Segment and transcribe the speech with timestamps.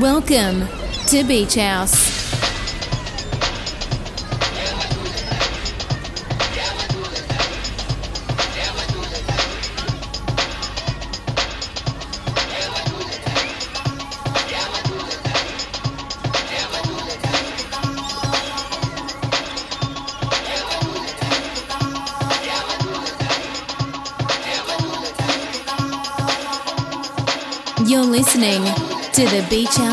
[0.00, 0.68] Welcome
[1.08, 2.06] to Beach House.
[27.84, 28.62] You're listening
[29.18, 29.87] to the Beach House.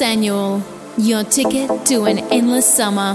[0.00, 0.62] Annual,
[0.98, 3.14] your ticket to an endless summer.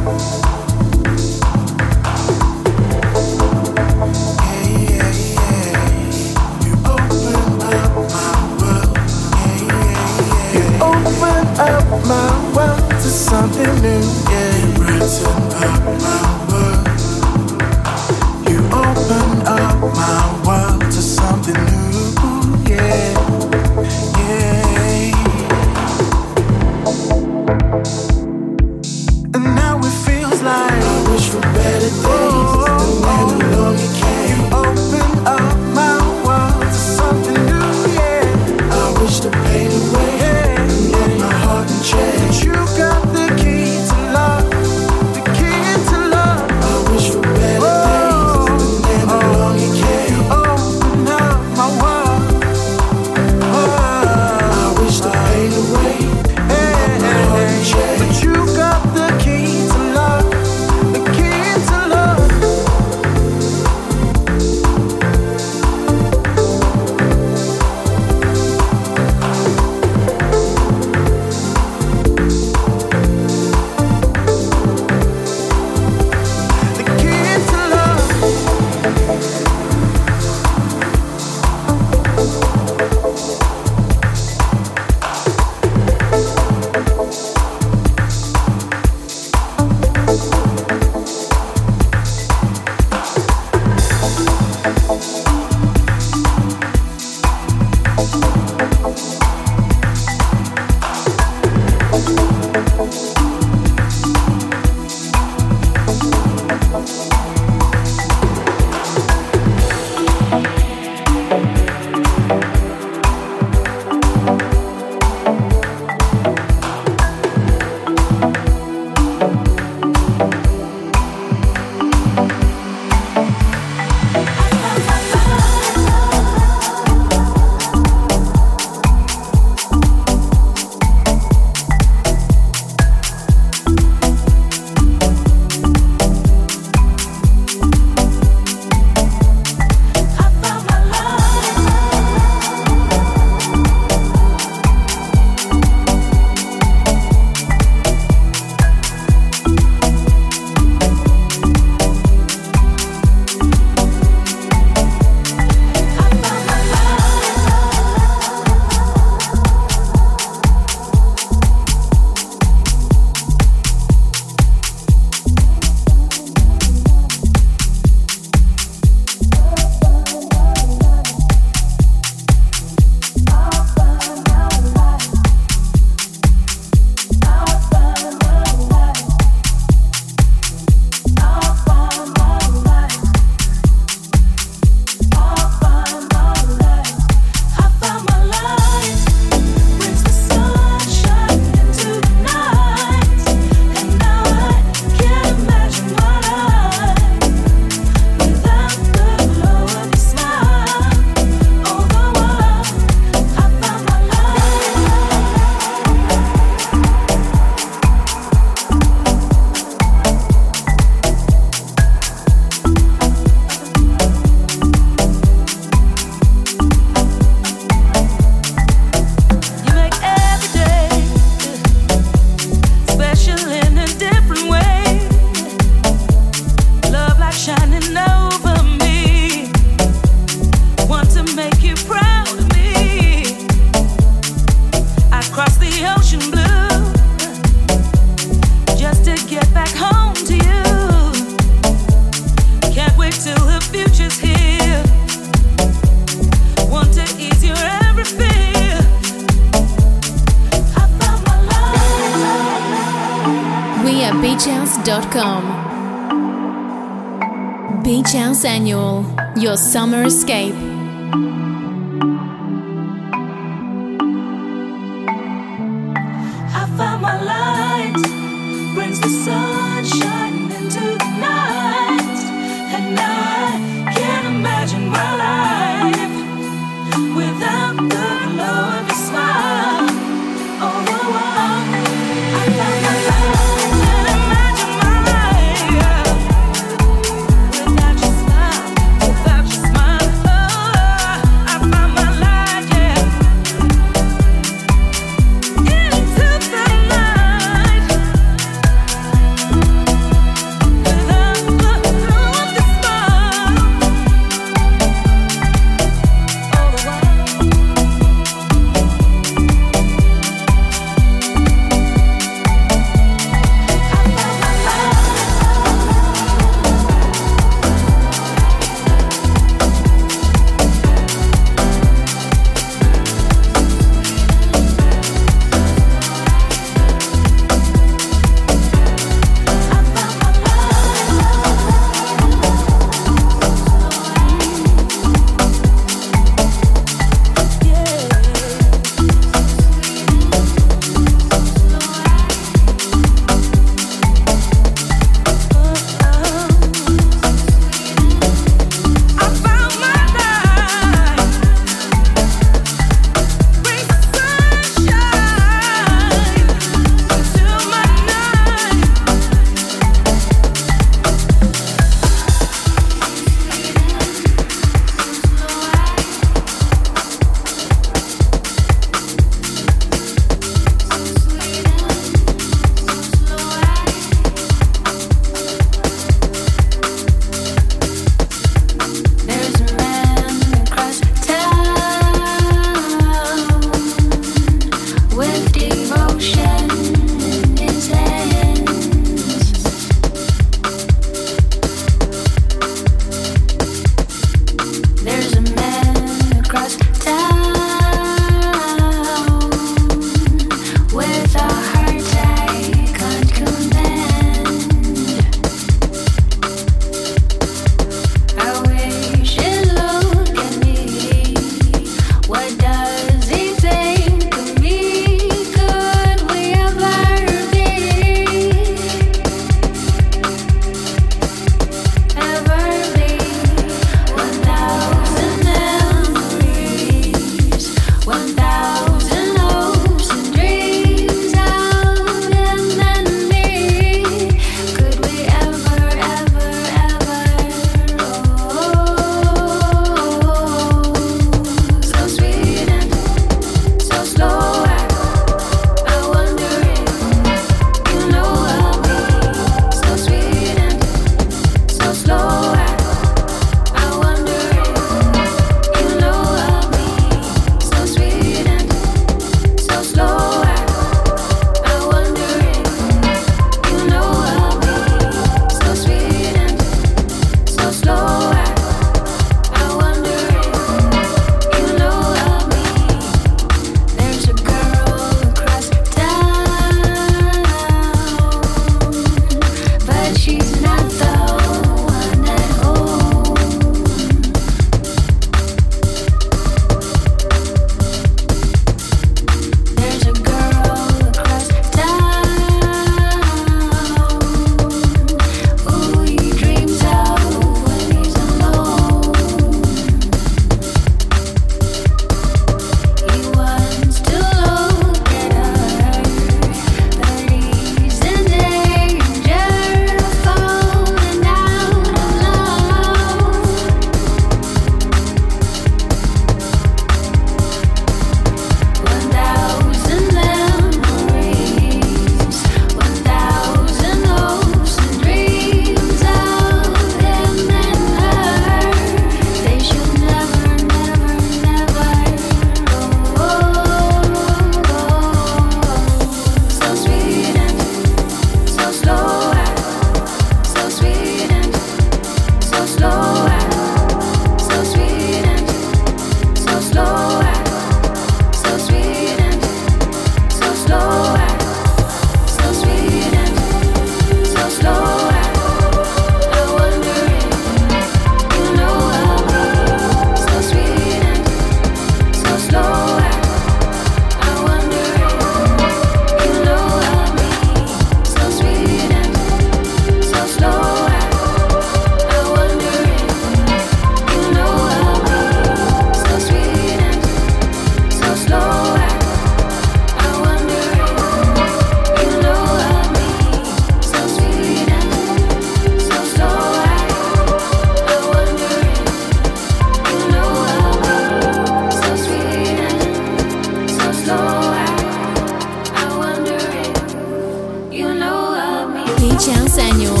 [599.61, 600.00] Саню.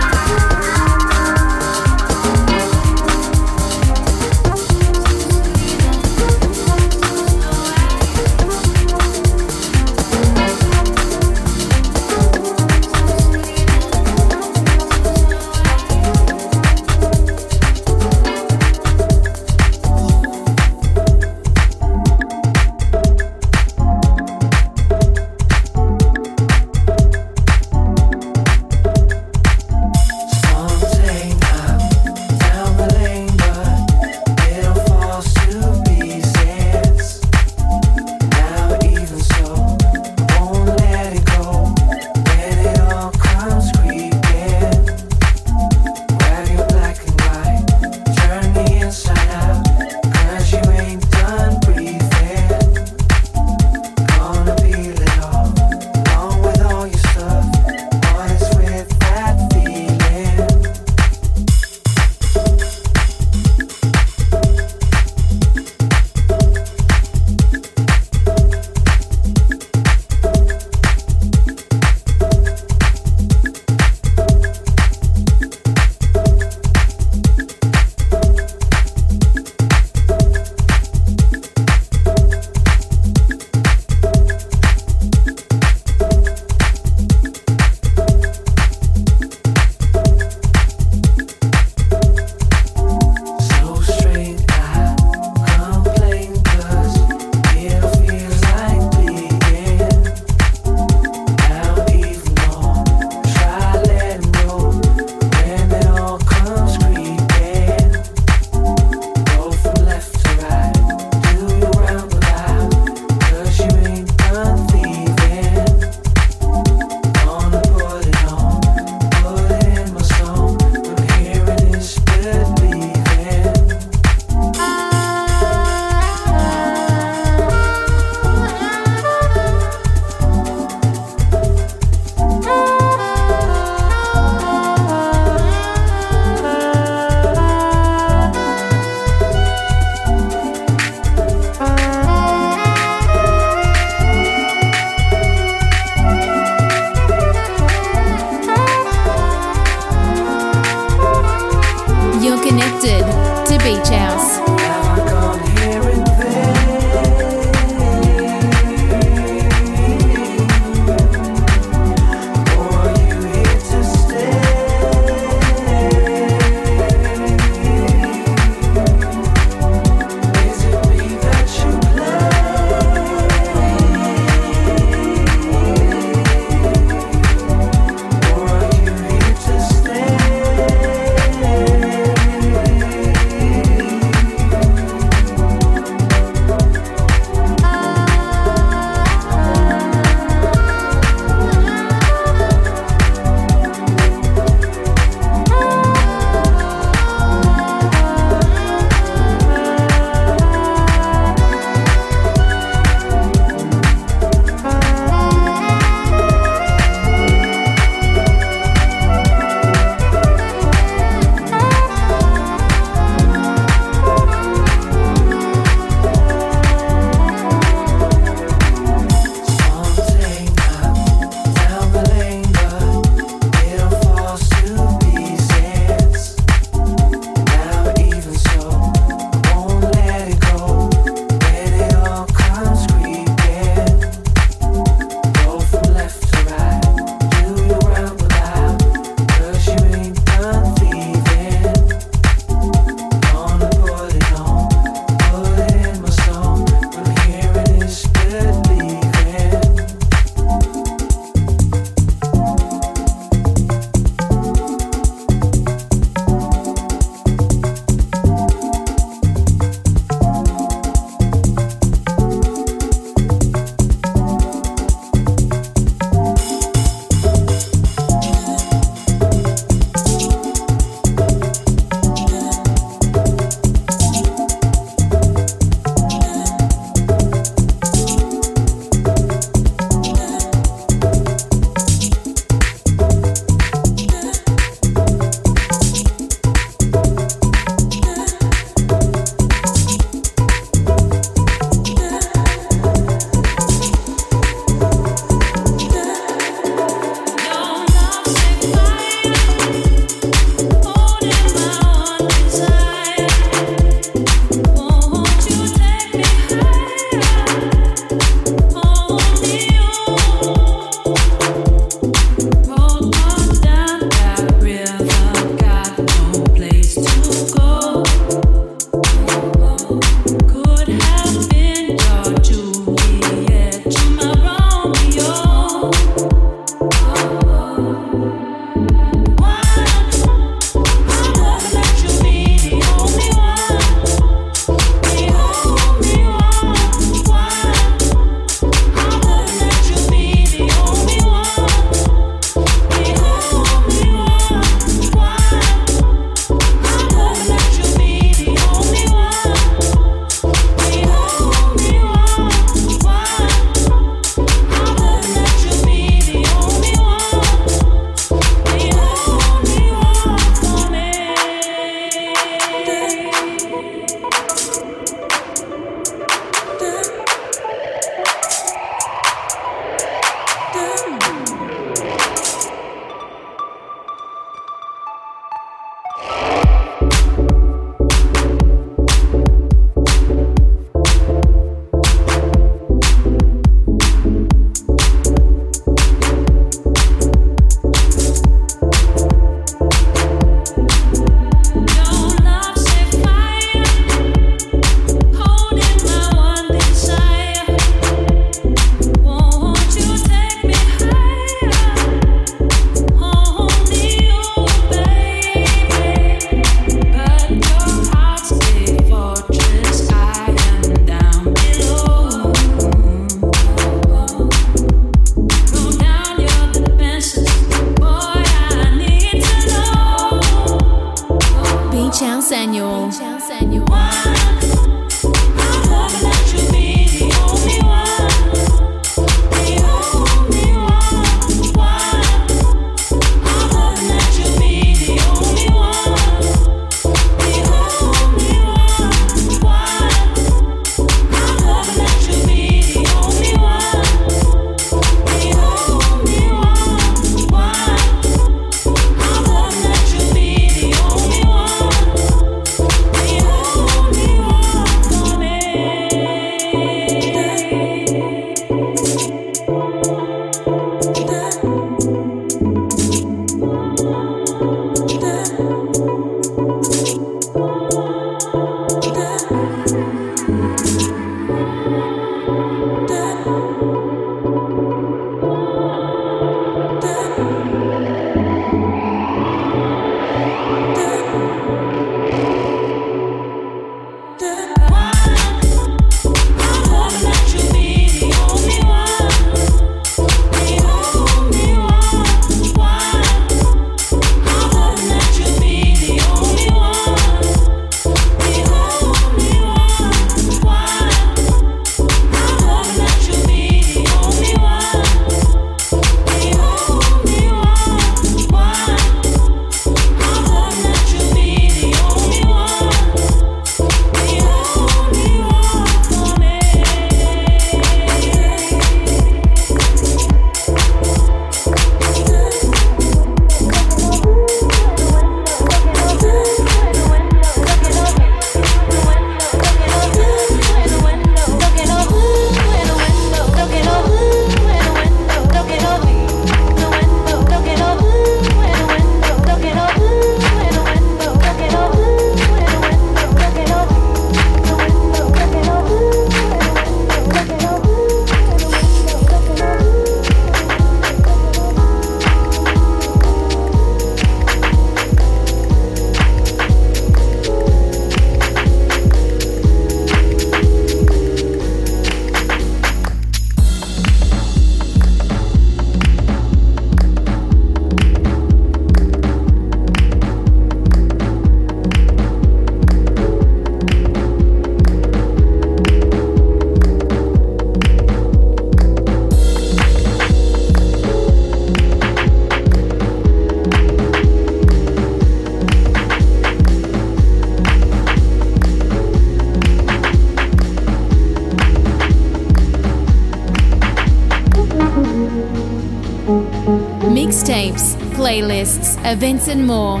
[598.24, 600.00] playlists, events, and more.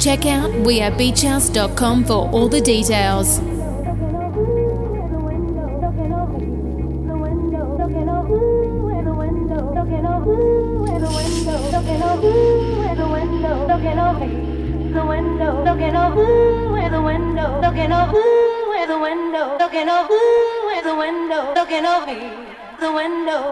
[0.00, 3.38] Check out wearebeachhouse.com for all the details.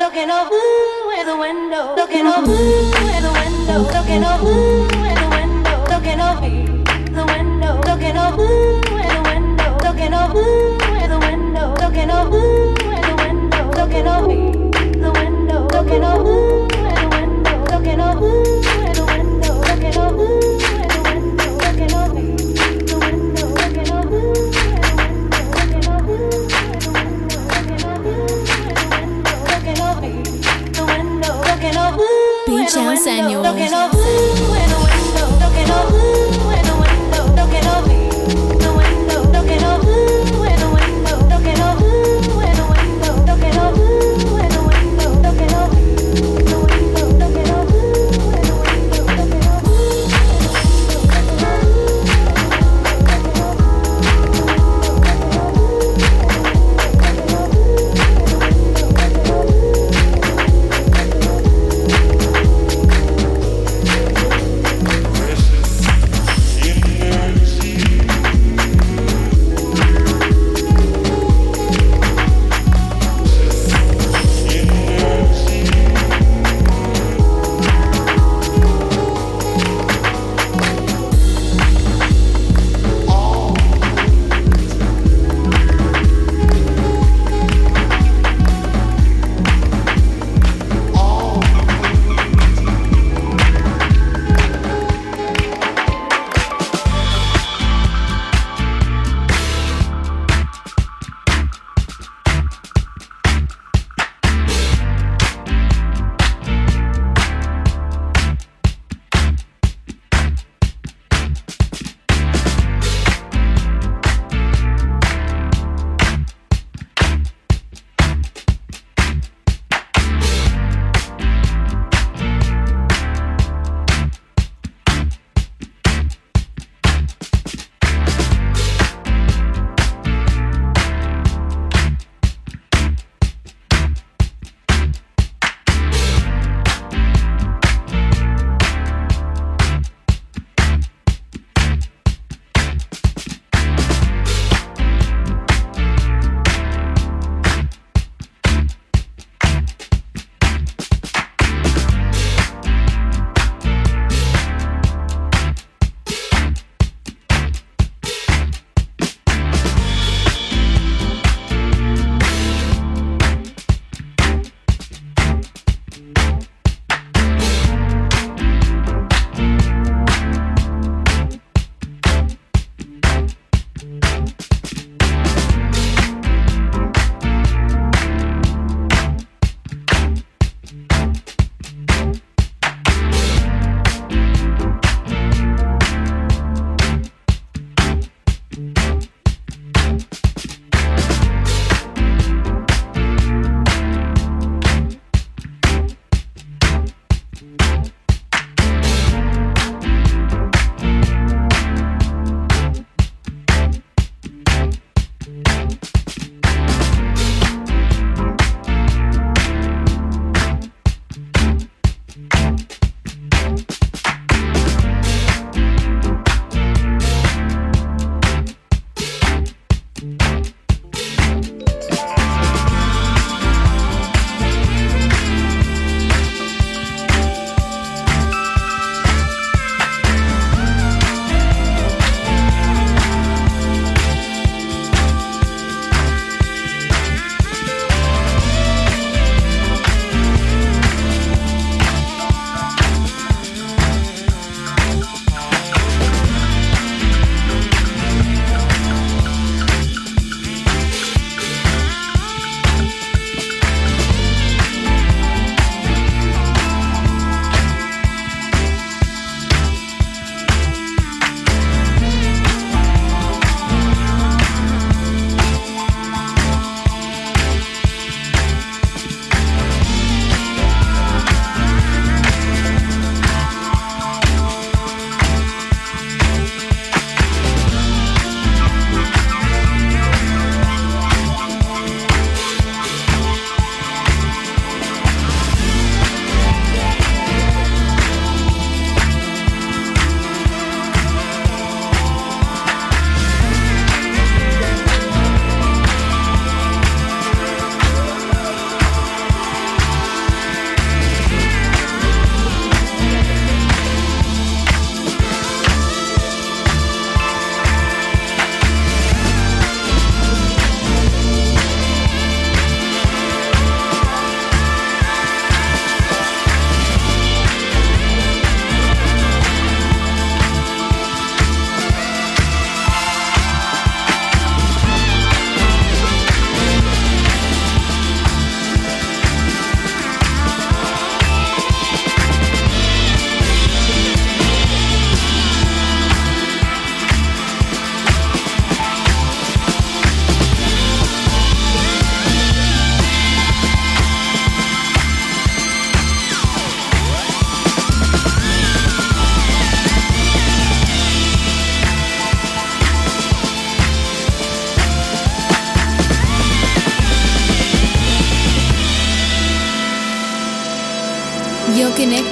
[0.00, 0.58] looking over,
[1.20, 2.97] looking over, looking over
[4.09, 5.07] walking over.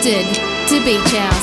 [0.06, 1.35] To Beach House.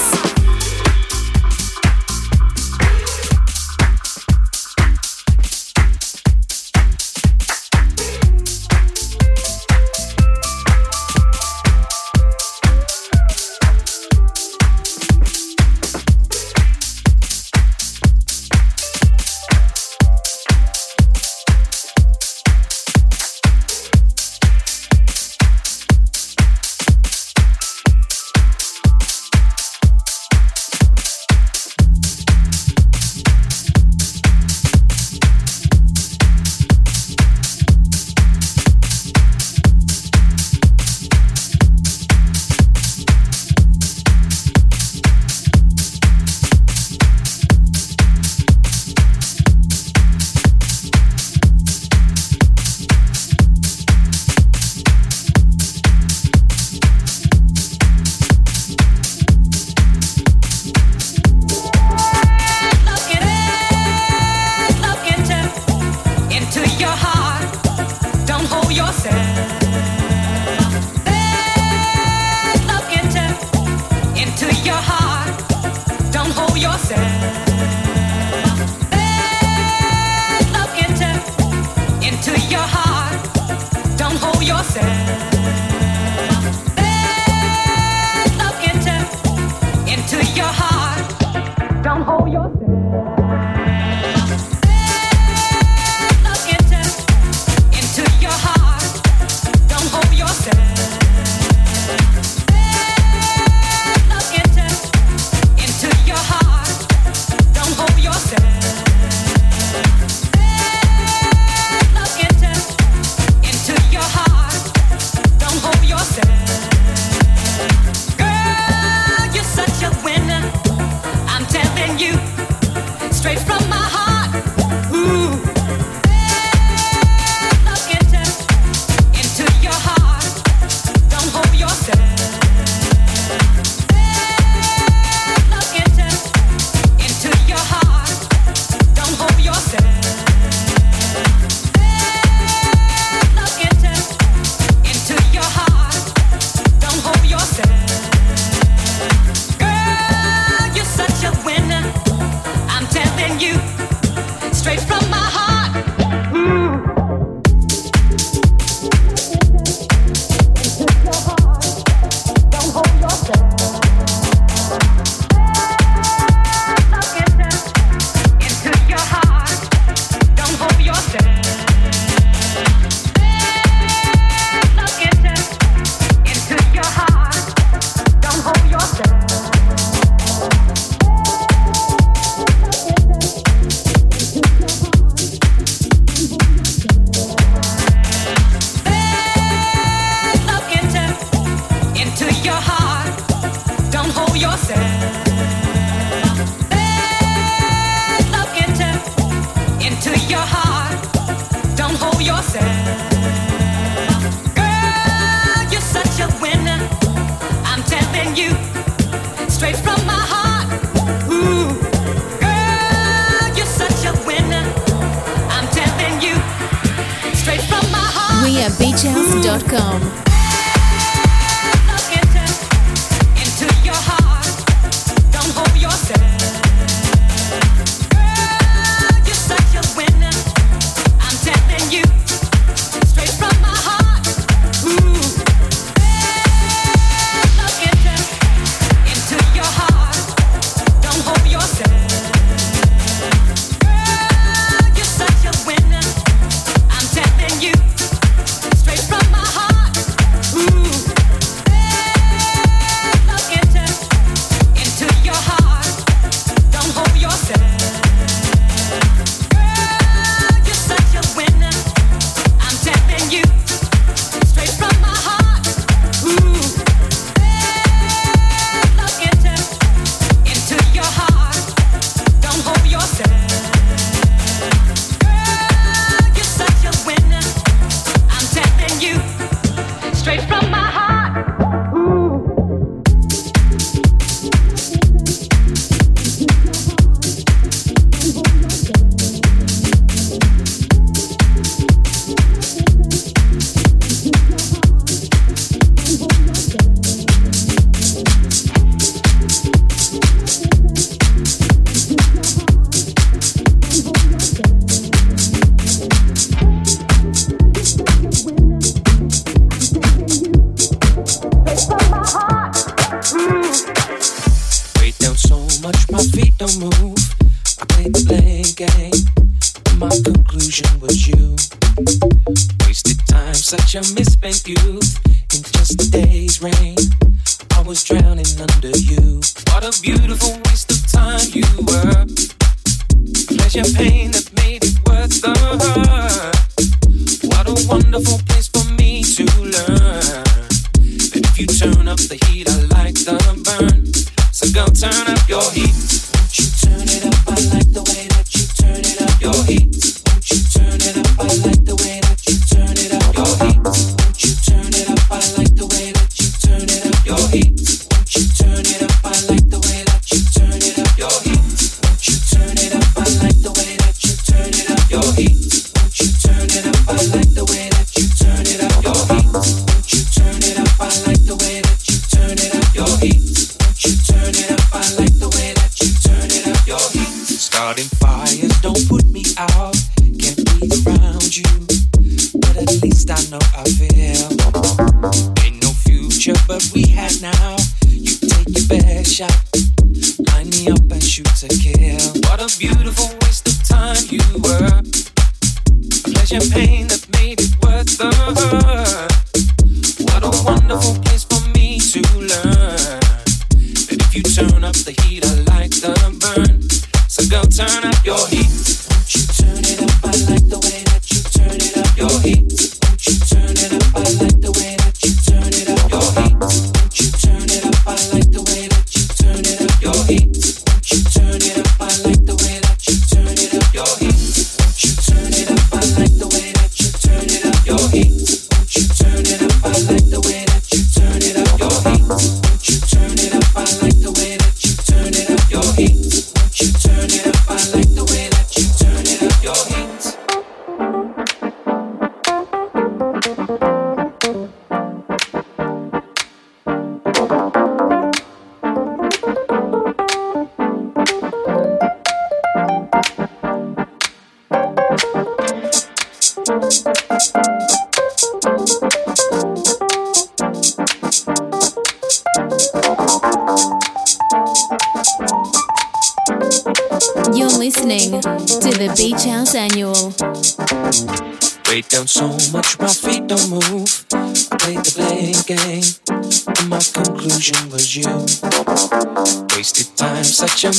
[218.80, 220.22] beachhouse.com.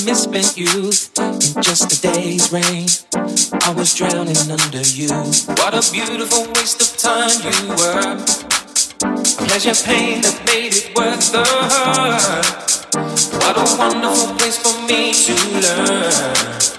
[0.05, 2.87] misspent youth in just a day's rain.
[3.63, 5.09] I was drowning under you.
[5.59, 8.19] What a beautiful waste of time you were.
[9.03, 12.45] A pleasure pain that made it worth the hurt.
[13.43, 16.11] What a wonderful place for me to learn.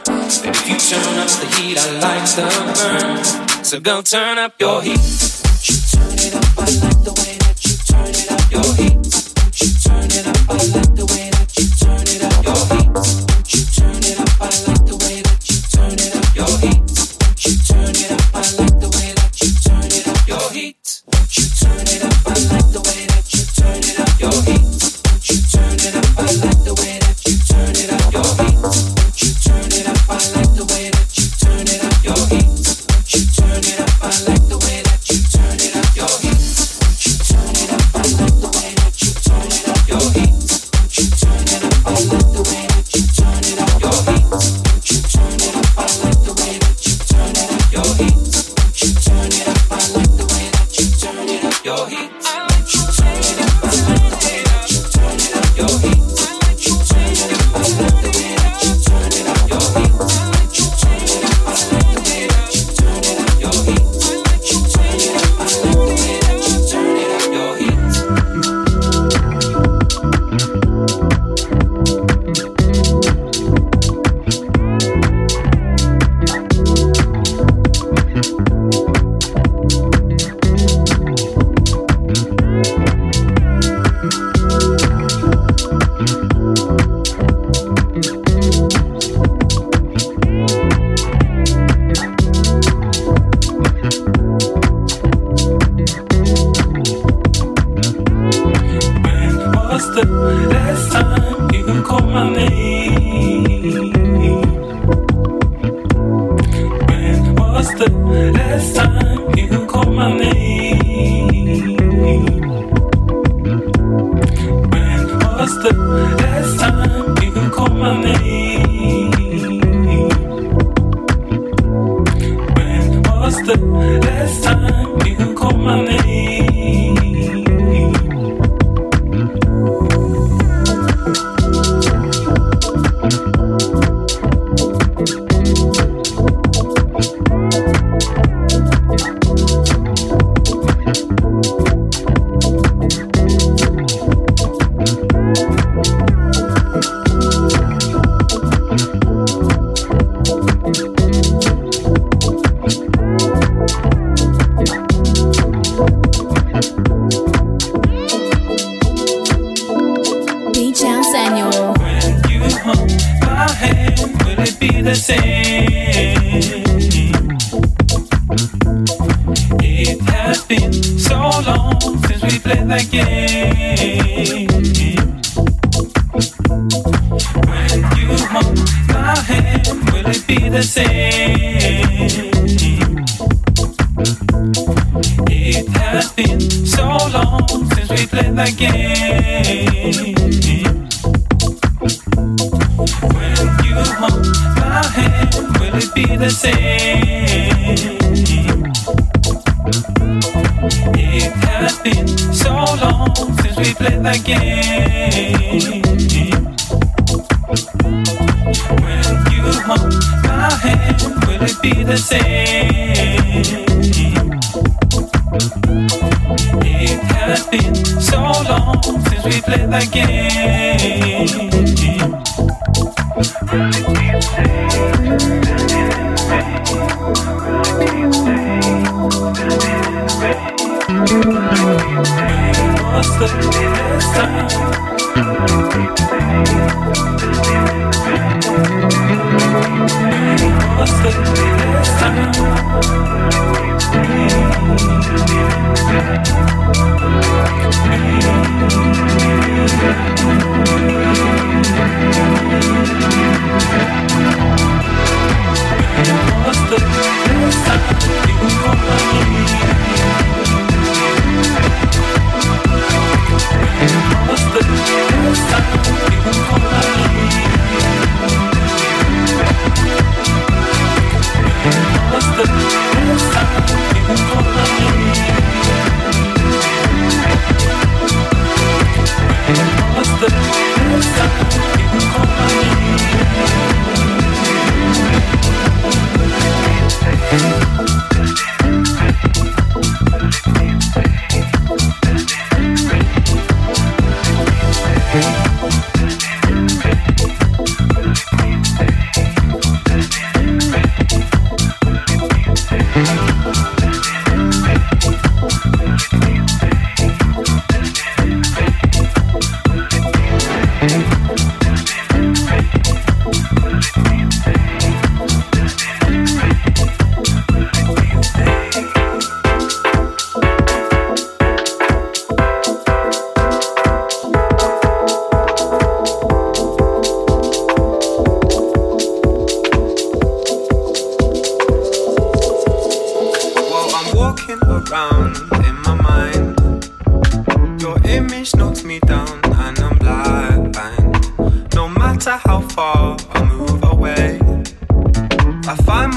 [0.05, 3.34] That if you turn up the heat, I like the burn.
[3.65, 5.34] So go turn up your heat.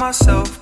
[0.09, 0.58] Myself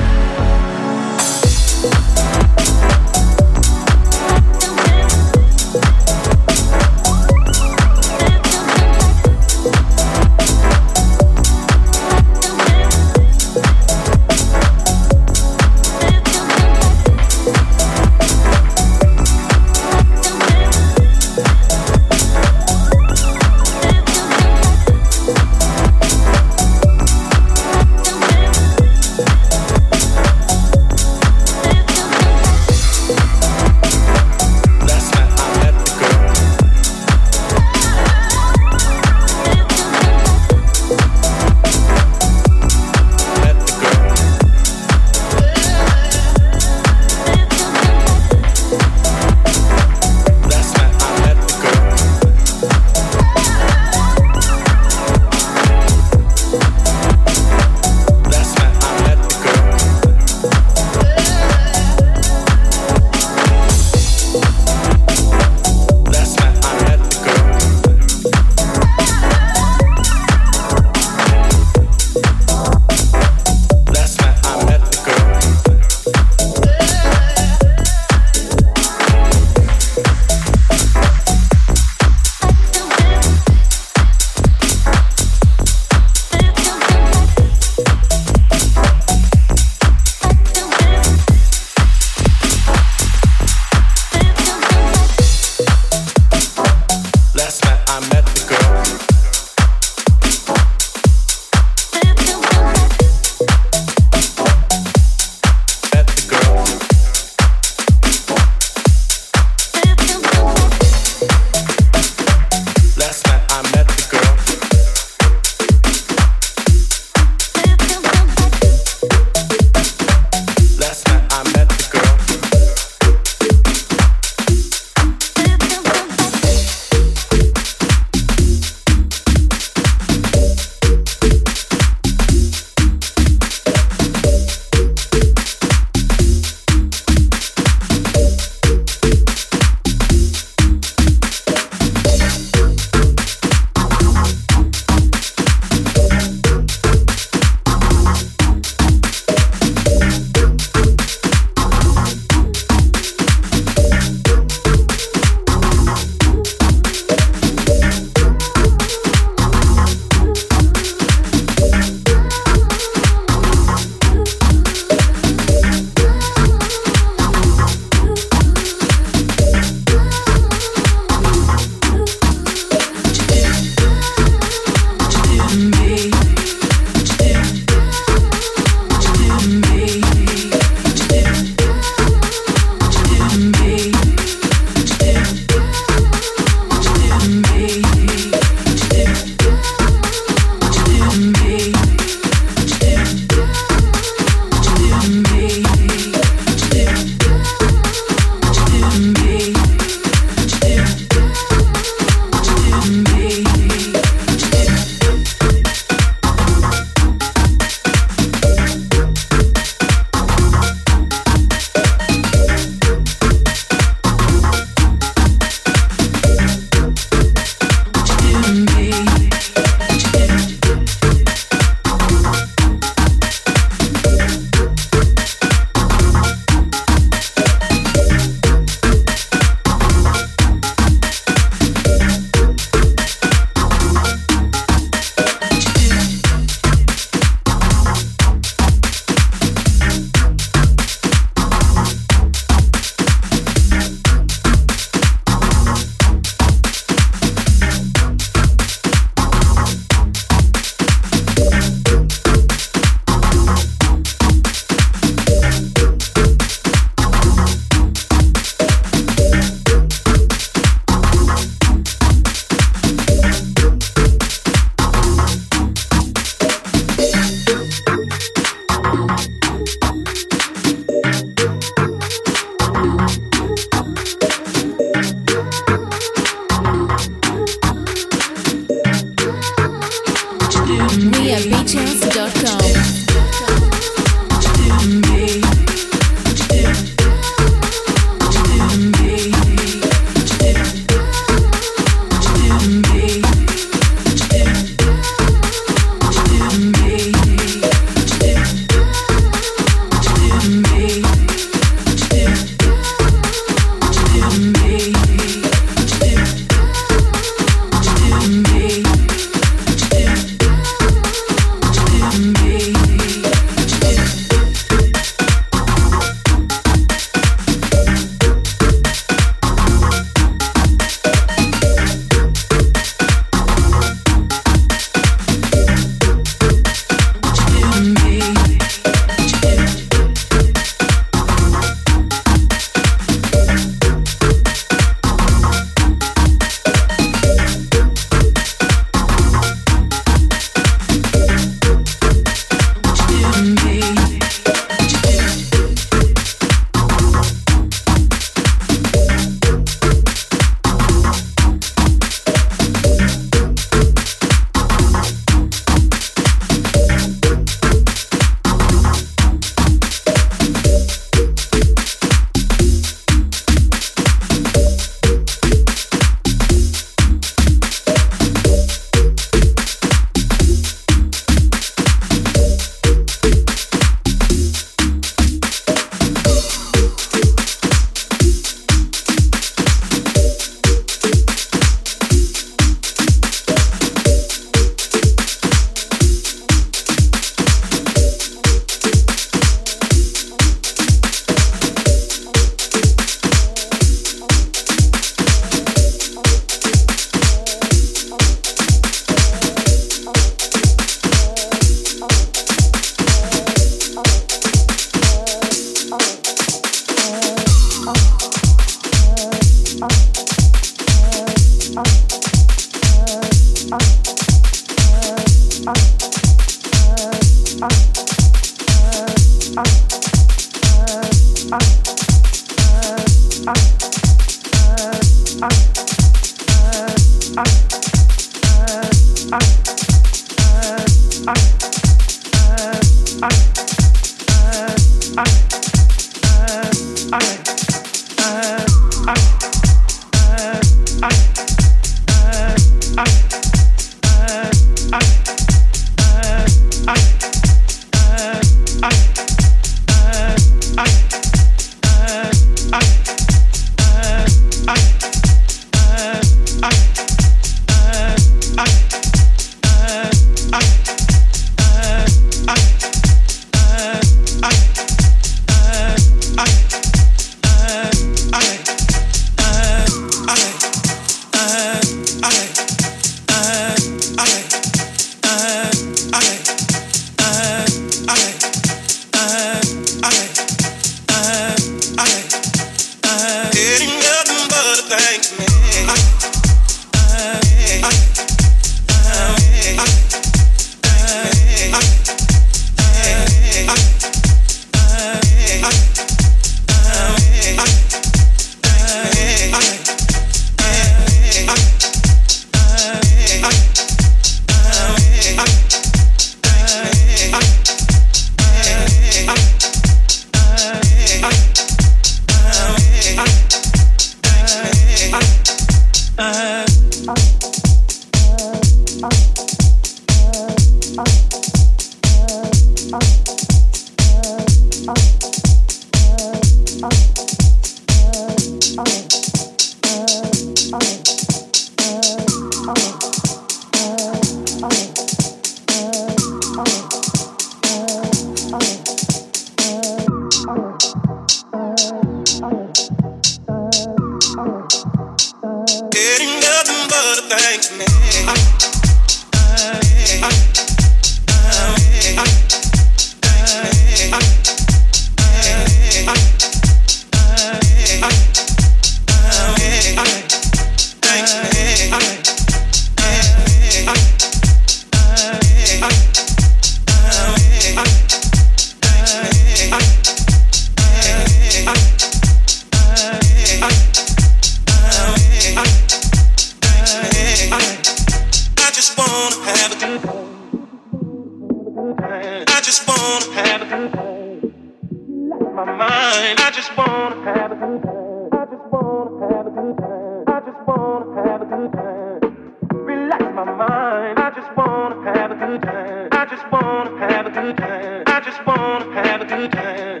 [596.98, 598.02] have a good time.
[598.06, 600.00] I just wanna have a good time.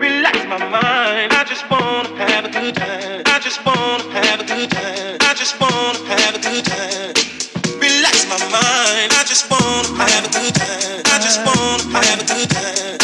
[0.00, 1.32] Relax my mind.
[1.32, 3.22] I just wanna have a good time.
[3.26, 5.16] I just wanna have a good time.
[5.20, 7.12] I just wanna have a good time.
[7.80, 9.12] Relax my mind.
[9.12, 11.02] I just wanna have a good time.
[11.04, 13.01] I just wanna have a good time.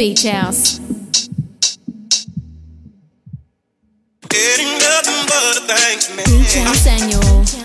[0.00, 0.78] Beach House.
[4.30, 5.66] Getting nothing but a
[6.16, 6.24] man.
[6.24, 7.59] Beach House Annual.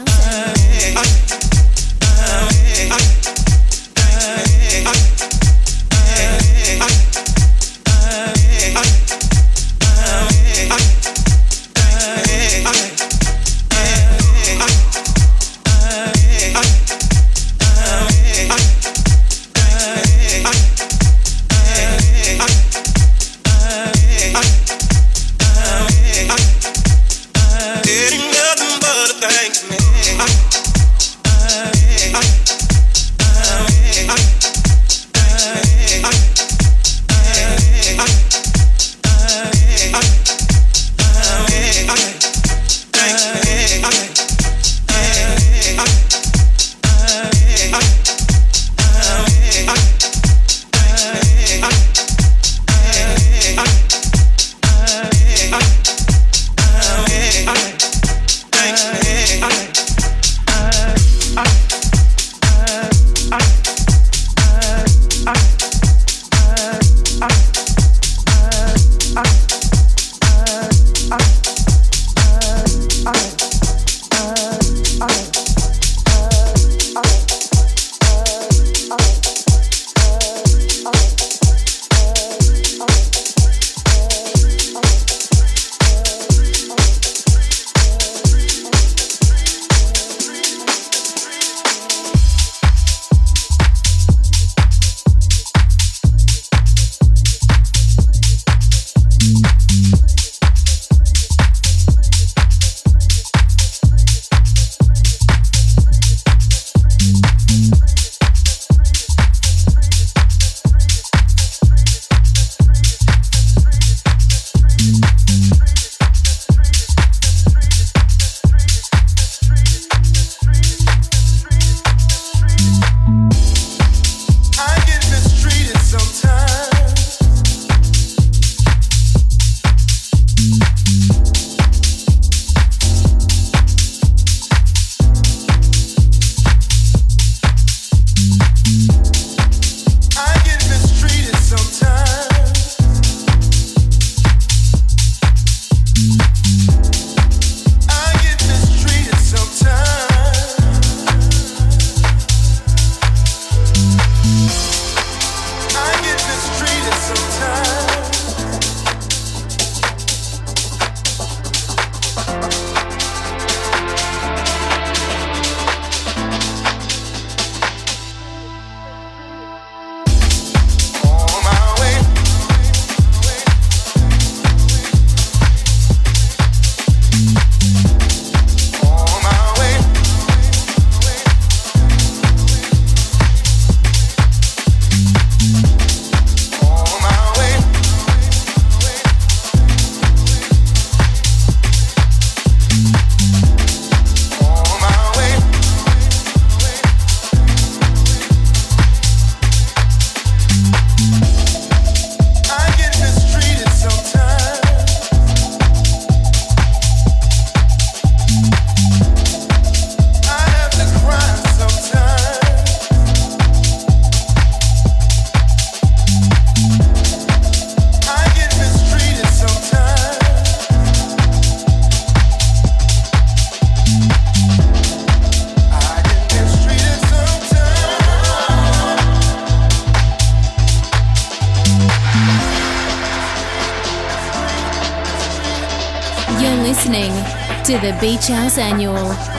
[238.01, 239.34] Beach House Annual.